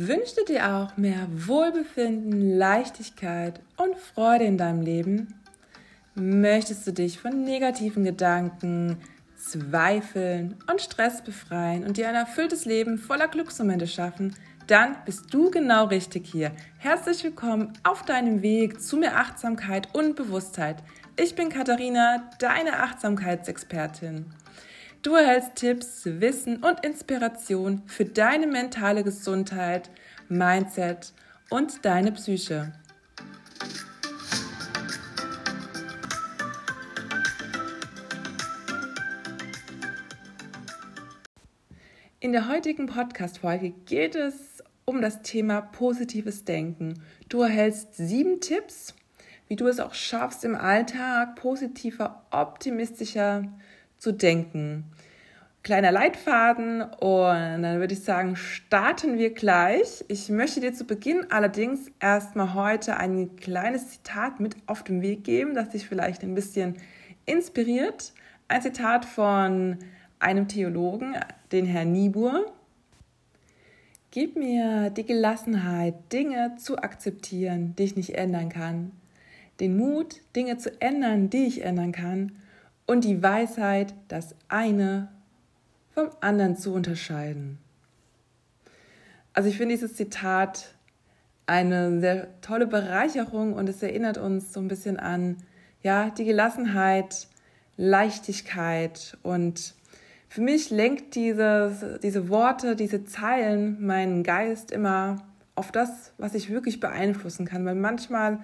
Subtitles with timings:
[0.00, 5.34] Wünschst du dir auch mehr Wohlbefinden, Leichtigkeit und Freude in deinem Leben?
[6.14, 8.98] Möchtest du dich von negativen Gedanken,
[9.36, 14.36] Zweifeln und Stress befreien und dir ein erfülltes Leben voller Glücksmomente schaffen?
[14.68, 16.52] Dann bist du genau richtig hier.
[16.76, 20.76] Herzlich willkommen auf deinem Weg zu mehr Achtsamkeit und Bewusstheit.
[21.16, 24.26] Ich bin Katharina, deine Achtsamkeitsexpertin.
[25.00, 29.90] Du erhältst Tipps, Wissen und Inspiration für deine mentale Gesundheit,
[30.28, 31.12] Mindset
[31.50, 32.72] und deine Psyche.
[42.18, 47.00] In der heutigen Podcast-Folge geht es um das Thema positives Denken.
[47.28, 48.96] Du erhältst sieben Tipps,
[49.46, 53.44] wie du es auch schaffst, im Alltag positiver, optimistischer
[53.98, 54.84] zu denken.
[55.64, 60.04] Kleiner Leitfaden und dann würde ich sagen, starten wir gleich.
[60.08, 65.24] Ich möchte dir zu Beginn allerdings erstmal heute ein kleines Zitat mit auf den Weg
[65.24, 66.76] geben, das dich vielleicht ein bisschen
[67.26, 68.14] inspiriert.
[68.46, 69.78] Ein Zitat von
[70.20, 71.16] einem Theologen,
[71.52, 72.46] den Herrn Niebuhr.
[74.10, 78.92] Gib mir die Gelassenheit, Dinge zu akzeptieren, die ich nicht ändern kann.
[79.60, 82.32] Den Mut, Dinge zu ändern, die ich ändern kann
[82.88, 85.08] und die Weisheit, das eine
[85.92, 87.58] vom anderen zu unterscheiden.
[89.34, 90.74] Also ich finde dieses Zitat
[91.46, 95.36] eine sehr tolle Bereicherung und es erinnert uns so ein bisschen an
[95.82, 97.28] ja, die Gelassenheit,
[97.76, 99.74] Leichtigkeit und
[100.30, 105.16] für mich lenkt dieses, diese Worte, diese Zeilen meinen Geist immer
[105.54, 108.40] auf das, was ich wirklich beeinflussen kann, weil manchmal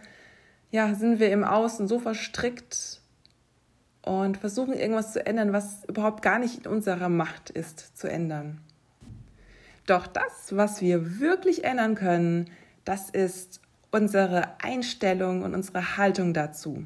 [0.71, 3.01] ja, sind wir im Außen so verstrickt
[4.05, 8.61] und versuchen irgendwas zu ändern, was überhaupt gar nicht in unserer Macht ist zu ändern.
[9.87, 12.51] Doch das, was wir wirklich ändern können,
[12.85, 13.61] das ist
[13.91, 16.85] unsere Einstellung und unsere Haltung dazu.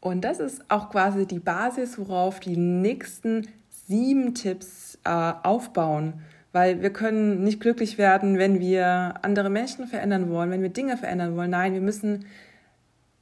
[0.00, 3.48] Und das ist auch quasi die Basis, worauf die nächsten
[3.86, 6.22] sieben Tipps äh, aufbauen.
[6.52, 10.96] Weil wir können nicht glücklich werden, wenn wir andere Menschen verändern wollen, wenn wir Dinge
[10.96, 11.50] verändern wollen.
[11.50, 12.24] Nein, wir müssen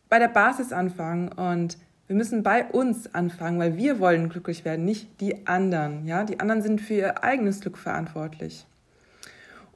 [0.08, 4.84] bei der Basis anfangen und wir müssen bei uns anfangen, weil wir wollen glücklich werden,
[4.84, 6.06] nicht die anderen.
[6.06, 8.66] Ja, die anderen sind für ihr eigenes Glück verantwortlich.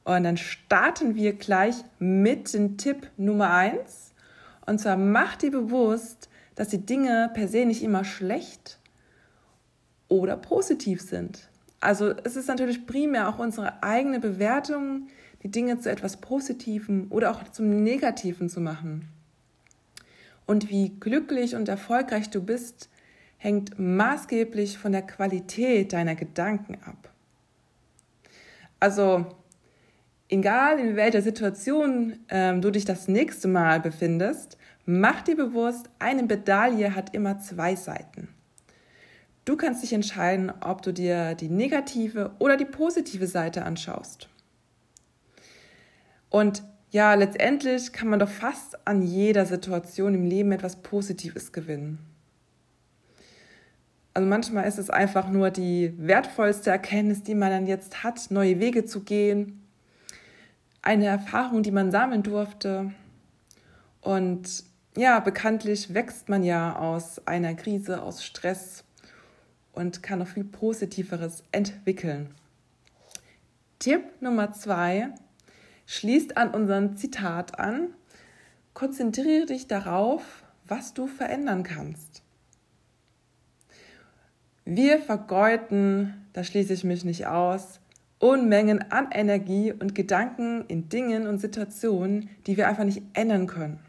[0.03, 4.13] Und dann starten wir gleich mit dem Tipp Nummer eins.
[4.65, 8.79] Und zwar mach dir bewusst, dass die Dinge per se nicht immer schlecht
[10.07, 11.49] oder positiv sind.
[11.79, 15.07] Also es ist natürlich primär auch unsere eigene Bewertung,
[15.43, 19.07] die Dinge zu etwas Positivem oder auch zum Negativen zu machen.
[20.45, 22.89] Und wie glücklich und erfolgreich du bist,
[23.37, 27.11] hängt maßgeblich von der Qualität deiner Gedanken ab.
[28.79, 29.25] Also,
[30.29, 36.23] egal in welcher Situation ähm, du dich das nächste Mal befindest, mach dir bewusst, eine
[36.23, 38.29] Medaille hat immer zwei Seiten.
[39.45, 44.29] Du kannst dich entscheiden, ob du dir die negative oder die positive Seite anschaust.
[46.29, 51.99] Und ja, letztendlich kann man doch fast an jeder Situation im Leben etwas Positives gewinnen.
[54.13, 58.59] Also manchmal ist es einfach nur die wertvollste Erkenntnis, die man dann jetzt hat, neue
[58.59, 59.65] Wege zu gehen,
[60.81, 62.91] eine Erfahrung, die man sammeln durfte.
[64.01, 64.65] Und
[64.97, 68.83] ja, bekanntlich wächst man ja aus einer Krise, aus Stress
[69.71, 72.33] und kann noch viel Positiveres entwickeln.
[73.79, 75.13] Tipp Nummer zwei,
[75.91, 77.89] schließt an unseren Zitat an.
[78.73, 80.23] Konzentriere dich darauf,
[80.65, 82.23] was du verändern kannst.
[84.63, 87.81] Wir vergeuden, da schließe ich mich nicht aus,
[88.19, 93.79] Unmengen an Energie und Gedanken in Dingen und Situationen, die wir einfach nicht ändern können.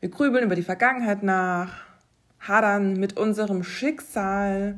[0.00, 1.86] Wir grübeln über die Vergangenheit nach,
[2.38, 4.76] hadern mit unserem Schicksal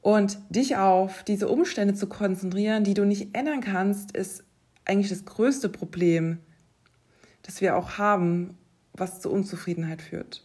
[0.00, 4.43] und dich auf diese Umstände zu konzentrieren, die du nicht ändern kannst, ist
[4.84, 6.38] eigentlich das größte Problem,
[7.42, 8.56] das wir auch haben,
[8.92, 10.42] was zu Unzufriedenheit führt.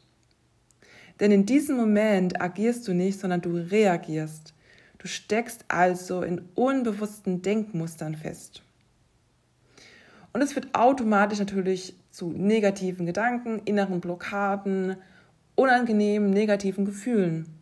[1.20, 4.54] Denn in diesem Moment agierst du nicht, sondern du reagierst.
[4.98, 8.64] Du steckst also in unbewussten Denkmustern fest.
[10.34, 14.98] Und es führt automatisch natürlich zu negativen Gedanken, inneren Blockaden,
[15.56, 17.59] unangenehmen, negativen Gefühlen.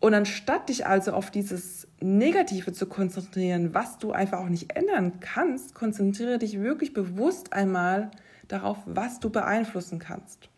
[0.00, 5.20] Und anstatt dich also auf dieses Negative zu konzentrieren, was du einfach auch nicht ändern
[5.20, 8.10] kannst, konzentriere dich wirklich bewusst einmal
[8.48, 10.48] darauf, was du beeinflussen kannst.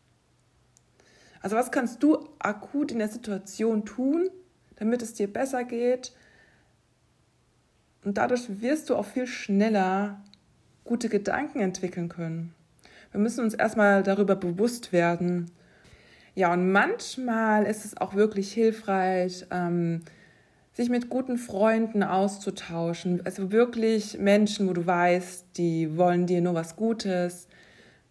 [1.41, 4.31] Also was kannst du akut in der Situation tun,
[4.77, 6.13] damit es dir besser geht?
[8.05, 10.23] Und dadurch wirst du auch viel schneller
[10.85, 12.55] gute Gedanken entwickeln können.
[13.11, 15.51] Wir müssen uns erstmal darüber bewusst werden.
[16.35, 20.01] Ja, und manchmal ist es auch wirklich hilfreich, ähm,
[20.73, 23.21] sich mit guten Freunden auszutauschen.
[23.27, 27.49] Also wirklich Menschen, wo du weißt, die wollen dir nur was Gutes.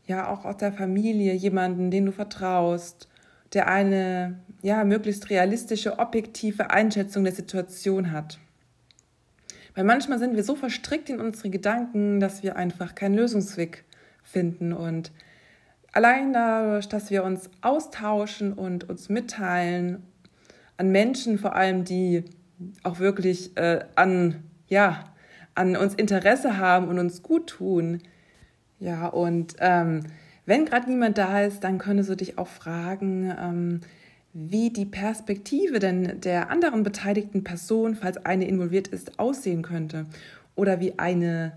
[0.05, 3.07] Ja, auch aus der Familie, jemanden, den du vertraust,
[3.53, 8.39] der eine ja, möglichst realistische, objektive Einschätzung der Situation hat.
[9.73, 13.85] Weil manchmal sind wir so verstrickt in unsere Gedanken, dass wir einfach keinen Lösungsweg
[14.21, 14.73] finden.
[14.73, 15.11] Und
[15.91, 20.03] allein dadurch, dass wir uns austauschen und uns mitteilen
[20.77, 22.25] an Menschen, vor allem die
[22.83, 25.05] auch wirklich äh, an, ja,
[25.55, 28.01] an uns Interesse haben und uns gut tun.
[28.79, 30.01] Ja, und ähm,
[30.45, 33.81] wenn gerade niemand da ist, dann könntest du dich auch fragen, ähm,
[34.33, 40.05] wie die Perspektive denn der anderen beteiligten Person, falls eine involviert ist, aussehen könnte.
[40.55, 41.53] Oder wie eine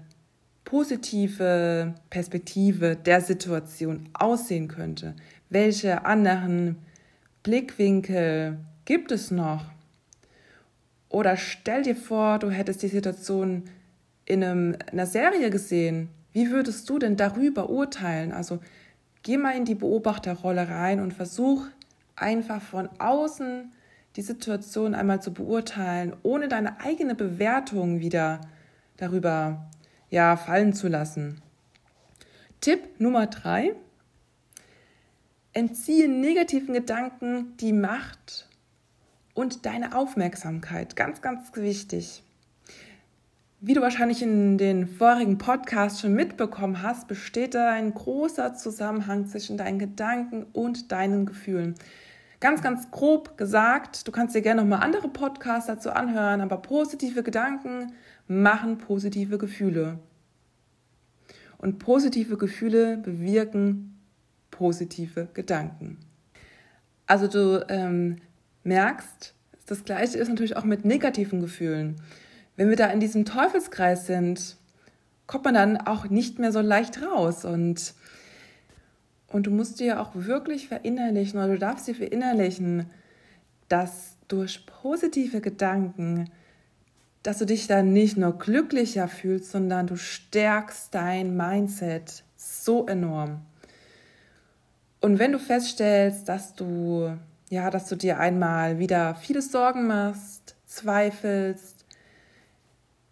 [0.75, 5.15] positive Perspektive der Situation aussehen könnte.
[5.49, 6.79] Welche anderen
[7.45, 9.67] Blickwinkel gibt es noch?
[11.09, 13.63] Oder stell dir vor, du hättest die Situation
[14.25, 16.09] in, einem, in einer Serie gesehen.
[16.33, 18.33] Wie würdest du denn darüber urteilen?
[18.33, 18.59] Also
[19.23, 21.67] geh mal in die Beobachterrolle rein und versuch
[22.17, 23.73] einfach von außen
[24.17, 28.41] die Situation einmal zu beurteilen, ohne deine eigene Bewertung wieder
[28.97, 29.71] darüber
[30.15, 31.43] ja, fallen zu lassen.
[32.61, 33.75] Tipp Nummer drei.
[35.53, 38.49] Entziehe negativen Gedanken die Macht
[39.35, 40.95] und deine Aufmerksamkeit.
[40.95, 42.23] Ganz, ganz wichtig.
[43.61, 49.27] Wie du wahrscheinlich in den vorigen Podcasts schon mitbekommen hast, besteht da ein großer Zusammenhang
[49.27, 51.75] zwischen deinen Gedanken und deinen Gefühlen.
[52.39, 57.25] Ganz, ganz grob gesagt, du kannst dir gerne nochmal andere Podcasts dazu anhören, aber positive
[57.25, 57.95] Gedanken
[58.27, 59.99] machen positive Gefühle.
[61.59, 63.99] Und positive Gefühle bewirken
[64.51, 65.99] positive Gedanken.
[67.07, 68.17] Also du ähm,
[68.63, 69.35] merkst,
[69.67, 71.97] das gleiche ist natürlich auch mit negativen Gefühlen.
[72.57, 74.57] Wenn wir da in diesem Teufelskreis sind,
[75.27, 77.45] kommt man dann auch nicht mehr so leicht raus.
[77.45, 77.95] Und,
[79.29, 82.87] und du musst dir auch wirklich verinnerlichen, oder du darfst dir verinnerlichen,
[83.69, 86.31] dass durch positive Gedanken,
[87.25, 93.41] dass du dich dann nicht nur glücklicher fühlst, sondern du stärkst dein Mindset so enorm.
[95.01, 97.19] Und wenn du feststellst, dass du
[97.55, 101.85] ja, dass du dir einmal wieder viele Sorgen machst, zweifelst,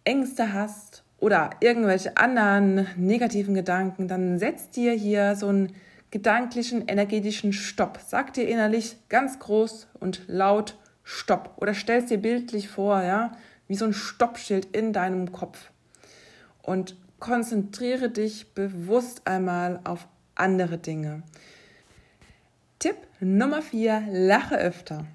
[0.03, 5.73] Ängste hast oder irgendwelche anderen negativen Gedanken, dann setz dir hier so einen
[6.11, 7.99] gedanklichen, energetischen Stopp.
[8.05, 13.31] Sag dir innerlich ganz groß und laut Stopp oder stellst dir bildlich vor, ja,
[13.67, 15.71] wie so ein Stoppschild in deinem Kopf.
[16.61, 21.23] Und konzentriere dich bewusst einmal auf andere Dinge.
[22.79, 25.05] Tipp Nummer 4, lache öfter.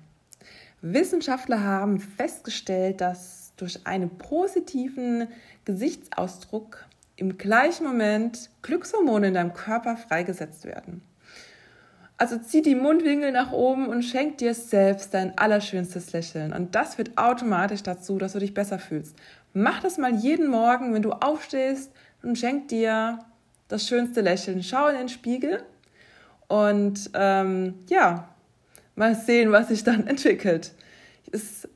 [0.81, 5.29] Wissenschaftler haben festgestellt, dass durch einen positiven
[5.65, 6.87] Gesichtsausdruck
[7.17, 11.03] im gleichen Moment Glückshormone in deinem Körper freigesetzt werden.
[12.21, 16.53] Also zieh die Mundwinkel nach oben und schenk dir selbst dein allerschönstes Lächeln.
[16.53, 19.15] Und das führt automatisch dazu, dass du dich besser fühlst.
[19.55, 21.93] Mach das mal jeden Morgen, wenn du aufstehst
[22.25, 23.21] und schenk dir
[23.69, 24.65] das schönste Lächeln.
[24.65, 25.63] Schau in den Spiegel
[26.49, 28.29] und ähm, ja,
[28.97, 30.75] mal sehen, was sich dann entwickelt.
[31.31, 31.69] Ist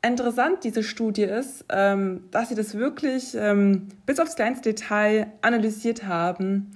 [0.00, 6.06] interessant, diese Studie ist, ähm, dass sie das wirklich ähm, bis aufs kleinste Detail analysiert
[6.06, 6.70] haben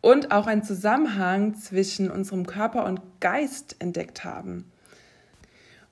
[0.00, 4.70] und auch einen Zusammenhang zwischen unserem Körper und Geist entdeckt haben.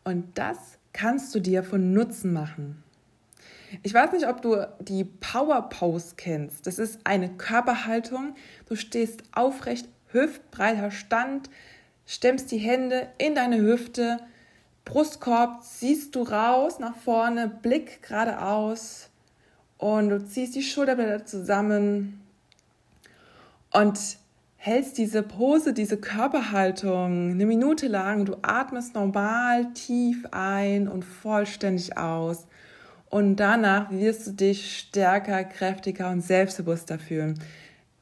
[0.05, 2.83] Und das kannst du dir von Nutzen machen.
[3.83, 6.67] Ich weiß nicht, ob du die Power Pose kennst.
[6.67, 8.35] Das ist eine Körperhaltung.
[8.67, 11.51] Du stehst aufrecht hüftbreiter Stand,
[12.07, 14.19] stemmst die Hände in deine Hüfte,
[14.85, 19.11] Brustkorb ziehst du raus nach vorne, Blick geradeaus
[19.77, 22.23] und du ziehst die Schulterblätter zusammen
[23.73, 24.19] und
[24.57, 28.25] hältst diese Pose, diese Körperhaltung eine Minute lang.
[28.25, 32.47] Du atmest normal tief ein und vollständig aus.
[33.09, 37.39] Und danach wirst du dich stärker, kräftiger und selbstbewusster fühlen.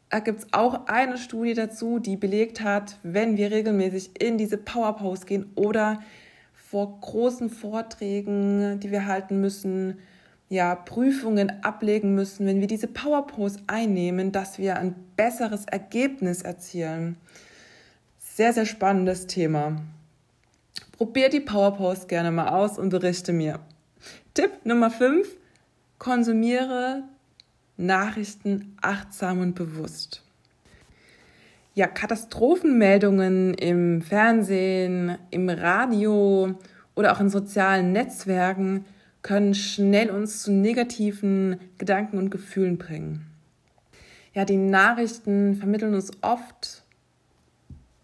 [0.09, 4.57] Da gibt es auch eine Studie dazu, die belegt hat, wenn wir regelmäßig in diese
[4.57, 6.01] Power Pose gehen oder
[6.55, 9.99] vor großen Vorträgen, die wir halten müssen,
[10.49, 16.43] ja, Prüfungen ablegen müssen, wenn wir diese Power Pose einnehmen, dass wir ein besseres Ergebnis
[16.43, 17.17] erzielen.
[18.19, 19.83] Sehr, sehr spannendes Thema.
[20.93, 23.61] Probier die Power Pose gerne mal aus und berichte mir.
[24.35, 25.29] Tipp Nummer 5.
[25.99, 27.03] konsumiere
[27.77, 30.23] Nachrichten achtsam und bewusst.
[31.75, 36.55] Ja, Katastrophenmeldungen im Fernsehen, im Radio
[36.95, 38.87] oder auch in sozialen Netzwerken
[39.27, 43.27] können schnell uns zu negativen Gedanken und Gefühlen bringen.
[44.35, 46.85] Ja, die Nachrichten vermitteln uns oft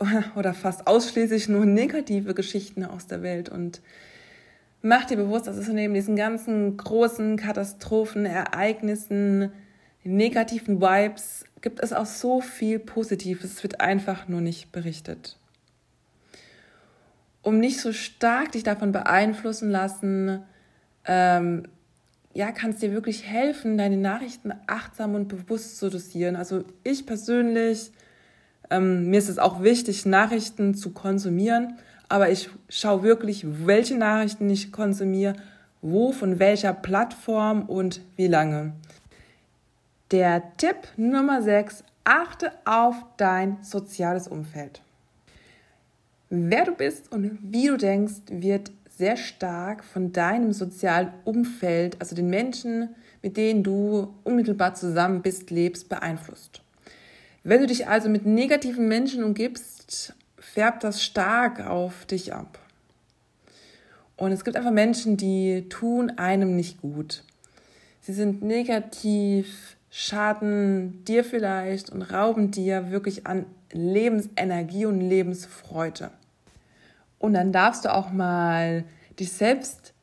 [0.35, 3.83] oder fast ausschließlich nur negative Geschichten aus der Welt und
[4.83, 9.53] mach dir bewusst, dass es neben diesen ganzen großen Katastrophen, Ereignissen,
[10.03, 13.45] negativen Vibes gibt es auch so viel Positives.
[13.45, 15.39] Es wird einfach nur nicht berichtet.
[17.43, 20.43] Um nicht so stark dich davon beeinflussen lassen,
[21.07, 21.65] ähm,
[22.35, 26.37] ja, kann es dir wirklich helfen, deine Nachrichten achtsam und bewusst zu dosieren.
[26.37, 27.93] Also ich persönlich,
[28.71, 31.79] ähm, mir ist es auch wichtig, Nachrichten zu konsumieren,
[32.09, 35.35] aber ich schaue wirklich, welche Nachrichten ich konsumiere,
[35.83, 38.73] wo, von welcher Plattform und wie lange.
[40.11, 44.83] Der Tipp Nummer 6, achte auf dein soziales Umfeld.
[46.29, 48.71] Wer du bist und wie du denkst, wird
[49.03, 55.51] sehr stark von deinem sozialen Umfeld, also den Menschen, mit denen du unmittelbar zusammen bist,
[55.51, 56.63] lebst, beeinflusst.
[57.43, 62.61] Wenn du dich also mit negativen Menschen umgibst, färbt das stark auf dich ab.
[64.17, 67.25] Und es gibt einfach Menschen, die tun einem nicht gut.
[68.03, 76.13] Sie sind negativ, schaden dir vielleicht und rauben dir wirklich an Lebensenergie und Lebensfreude.
[77.23, 78.85] Und dann darfst du auch mal
[79.21, 79.95] dich selbst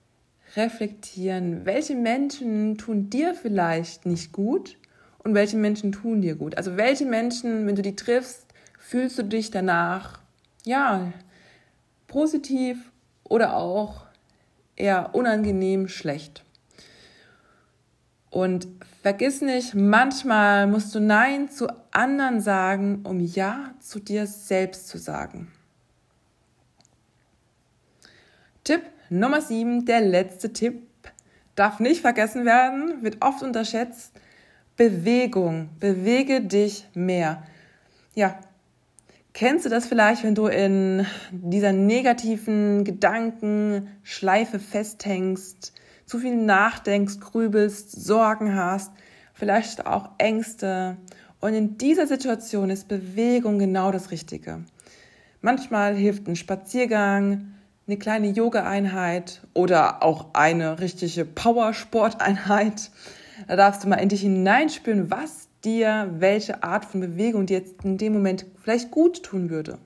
[0.56, 4.78] reflektieren, welche Menschen tun dir vielleicht nicht gut
[5.18, 6.56] und welche Menschen tun dir gut.
[6.56, 8.46] Also welche Menschen, wenn du die triffst,
[8.80, 10.22] fühlst du dich danach,
[10.64, 11.12] ja,
[12.08, 12.78] positiv
[13.26, 14.06] oder auch
[14.78, 16.46] eher unangenehm schlecht.
[18.30, 18.70] Und
[19.02, 24.98] vergiss nicht, manchmal musst du Nein zu anderen sagen, um Ja zu dir selbst zu
[24.98, 25.52] sagen.
[28.70, 30.84] Tipp Nummer 7, der letzte Tipp,
[31.56, 34.14] darf nicht vergessen werden, wird oft unterschätzt.
[34.78, 35.70] Bewegung.
[35.80, 37.42] Bewege dich mehr.
[38.14, 38.40] Ja,
[39.34, 45.74] kennst du das vielleicht, wenn du in dieser negativen Gedankenschleife festhängst,
[46.06, 48.92] zu viel nachdenkst, grübelst, Sorgen hast,
[49.34, 50.98] vielleicht auch Ängste.
[51.40, 54.64] Und in dieser Situation ist Bewegung genau das Richtige.
[55.42, 57.56] Manchmal hilft ein Spaziergang,
[57.90, 62.92] eine kleine Yoga-Einheit oder auch eine richtige Powersport-Einheit.
[63.48, 67.84] Da darfst du mal in dich hineinspüren, was dir welche Art von Bewegung dir jetzt
[67.84, 69.80] in dem Moment vielleicht gut tun würde.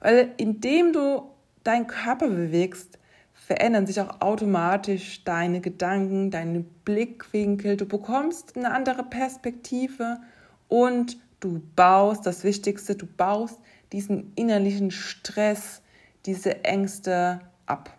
[0.00, 1.30] Weil indem du
[1.62, 2.98] deinen Körper bewegst,
[3.34, 7.76] verändern sich auch automatisch deine Gedanken, deine Blickwinkel.
[7.76, 10.18] Du bekommst eine andere Perspektive
[10.66, 13.60] und du baust, das Wichtigste, du baust
[13.92, 15.82] diesen innerlichen Stress,
[16.26, 17.96] diese Ängste ab.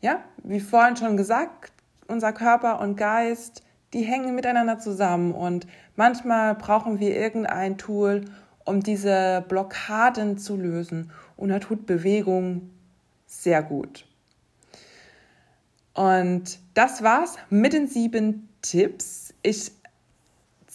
[0.00, 1.72] Ja, wie vorhin schon gesagt,
[2.06, 5.66] unser Körper und Geist, die hängen miteinander zusammen und
[5.96, 8.24] manchmal brauchen wir irgendein Tool,
[8.64, 11.10] um diese Blockaden zu lösen.
[11.36, 12.70] Und da tut Bewegung
[13.26, 14.06] sehr gut.
[15.94, 19.34] Und das war's mit den sieben Tipps.
[19.42, 19.77] Ich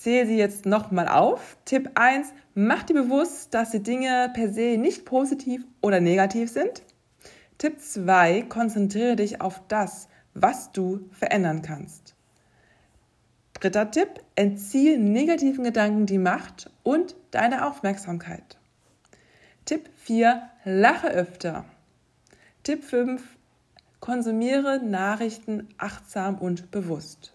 [0.03, 1.57] zähle sie jetzt nochmal auf.
[1.63, 6.83] Tipp 1, mach dir bewusst, dass die Dinge per se nicht positiv oder negativ sind.
[7.57, 12.15] Tipp 2, konzentriere dich auf das, was du verändern kannst.
[13.53, 18.57] Dritter Tipp, entziehe negativen Gedanken die Macht und deine Aufmerksamkeit.
[19.63, 21.63] Tipp 4, lache öfter.
[22.63, 23.23] Tipp 5,
[24.01, 27.33] konsumiere Nachrichten achtsam und bewusst.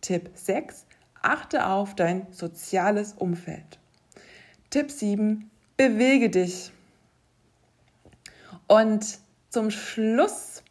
[0.00, 0.86] Tipp 6,
[1.24, 3.78] achte auf dein soziales Umfeld.
[4.70, 6.72] Tipp 7, bewege dich.
[8.66, 9.18] Und
[9.50, 10.62] zum Schluss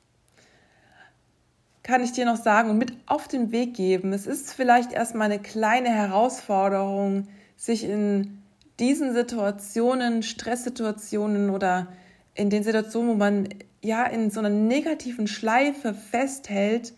[1.83, 5.31] kann ich dir noch sagen und mit auf den Weg geben, es ist vielleicht erstmal
[5.31, 8.41] eine kleine Herausforderung, sich in
[8.79, 11.87] diesen Situationen, Stresssituationen oder
[12.33, 13.49] in den Situationen, wo man
[13.81, 16.93] ja in so einer negativen Schleife festhält,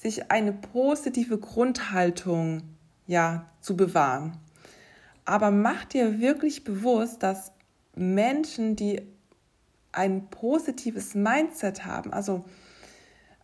[0.00, 2.62] sich eine positive Grundhaltung
[3.06, 4.38] ja zu bewahren.
[5.26, 7.52] Aber mach dir wirklich bewusst, dass
[7.94, 9.02] Menschen, die
[9.92, 12.44] ein positives Mindset haben, also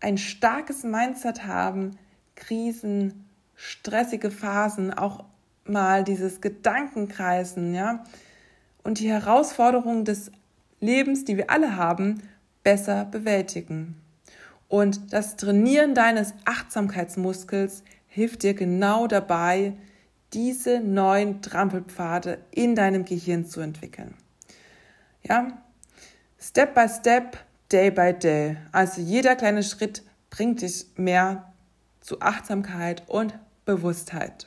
[0.01, 1.99] ein starkes Mindset haben,
[2.37, 5.25] Krisen, stressige Phasen, auch
[5.65, 8.05] mal dieses Gedankenkreisen, ja,
[8.83, 10.31] und die Herausforderungen des
[10.81, 12.23] Lebens, die wir alle haben,
[12.63, 14.01] besser bewältigen.
[14.69, 19.75] Und das Trainieren deines Achtsamkeitsmuskels hilft dir genau dabei,
[20.33, 24.15] diese neuen Trampelpfade in deinem Gehirn zu entwickeln.
[25.23, 25.63] Ja,
[26.39, 27.39] Step by Step,
[27.73, 28.57] Day by Day.
[28.73, 31.53] Also jeder kleine Schritt bringt dich mehr
[32.01, 34.47] zu Achtsamkeit und Bewusstheit.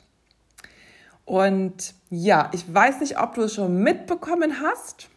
[1.25, 5.09] Und ja, ich weiß nicht, ob du es schon mitbekommen hast.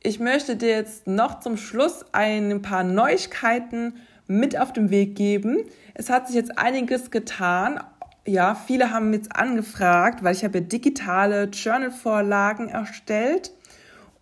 [0.00, 3.94] Ich möchte dir jetzt noch zum Schluss ein paar Neuigkeiten
[4.26, 5.58] mit auf den Weg geben.
[5.94, 7.80] Es hat sich jetzt einiges getan.
[8.26, 13.52] Ja, viele haben jetzt angefragt, weil ich habe ja digitale Journal-Vorlagen erstellt.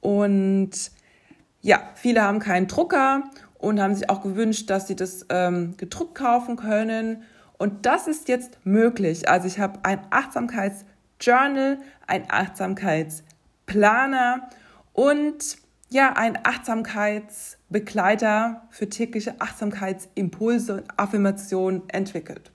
[0.00, 0.70] Und
[1.60, 3.24] ja, viele haben keinen Drucker
[3.58, 7.22] und haben sich auch gewünscht, dass sie das ähm, gedruckt kaufen können.
[7.56, 9.28] Und das ist jetzt möglich.
[9.28, 14.50] Also ich habe ein Achtsamkeitsjournal, ein Achtsamkeitsplaner
[14.92, 15.63] und
[15.94, 22.50] ja, ein Achtsamkeitsbegleiter für tägliche Achtsamkeitsimpulse und Affirmationen entwickelt.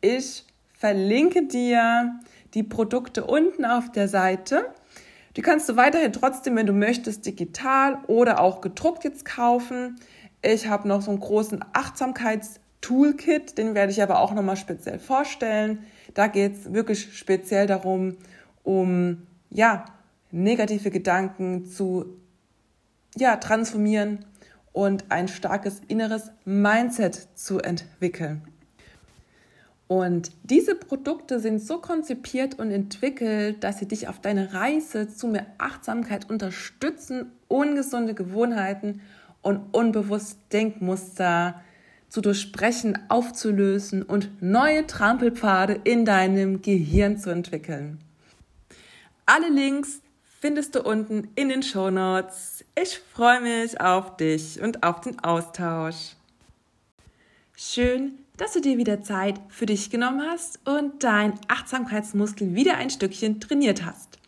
[0.00, 2.20] Ich verlinke dir
[2.54, 4.72] die Produkte unten auf der Seite.
[5.36, 9.98] Die kannst du weiterhin trotzdem, wenn du möchtest, digital oder auch gedruckt jetzt kaufen.
[10.40, 15.84] Ich habe noch so einen großen Achtsamkeits-Toolkit, den werde ich aber auch nochmal speziell vorstellen.
[16.14, 18.18] Da geht es wirklich speziell darum,
[18.62, 19.84] um ja,
[20.30, 22.21] negative Gedanken zu
[23.16, 24.24] ja, transformieren
[24.72, 28.42] und ein starkes inneres Mindset zu entwickeln.
[29.86, 35.26] Und diese Produkte sind so konzipiert und entwickelt, dass sie dich auf deine Reise zu
[35.26, 39.02] mehr Achtsamkeit unterstützen, ungesunde Gewohnheiten
[39.42, 41.60] und unbewusst Denkmuster
[42.08, 47.98] zu durchbrechen, aufzulösen und neue Trampelpfade in deinem Gehirn zu entwickeln.
[49.26, 50.00] Alle Links
[50.42, 52.64] findest du unten in den Show Notes.
[52.74, 56.16] Ich freue mich auf dich und auf den Austausch.
[57.56, 62.90] Schön, dass du dir wieder Zeit für dich genommen hast und dein Achtsamkeitsmuskel wieder ein
[62.90, 64.18] Stückchen trainiert hast.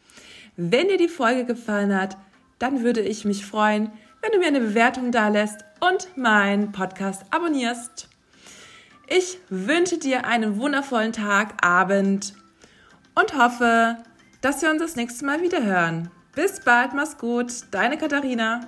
[0.57, 2.17] Wenn dir die Folge gefallen hat,
[2.61, 3.91] dann würde ich mich freuen,
[4.23, 8.09] wenn du mir eine Bewertung da lässt und meinen Podcast abonnierst.
[9.09, 12.35] Ich wünsche dir einen wundervollen Tag, Abend
[13.17, 13.97] und hoffe,
[14.45, 16.11] dass wir uns das nächste Mal wieder hören.
[16.35, 18.61] Bis bald, mach's gut, deine Katharina.